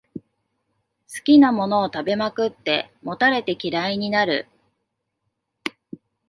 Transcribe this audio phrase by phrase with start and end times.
[0.15, 0.21] 好
[1.25, 4.47] きなものを食べまくって、もたれて嫌いになる